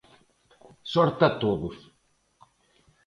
[0.93, 1.77] Sorte a todos.